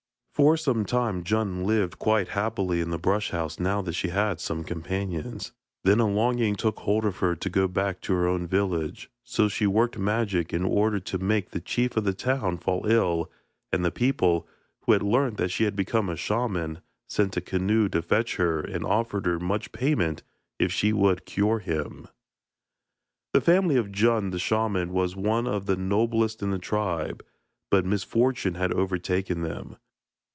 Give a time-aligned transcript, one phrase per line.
[0.33, 4.39] For some time Djun lived quite happily in the brush house now that she had
[4.39, 5.51] some companions;
[5.83, 9.47] then a longing took hold of her to go back to her own village, so
[9.47, 13.29] she worked magic in order to make the chief of the town fall ill,
[13.71, 14.47] and the people,
[14.85, 18.61] who had learnt that she had become a shaman, sent a canoe to fetch her
[18.61, 20.23] and offered her much payment
[20.57, 22.07] if she would cure him.
[23.33, 27.23] The family of Djun the shaman was one of the noblest in the tribe,
[27.69, 29.75] but misfortune had overtaken them.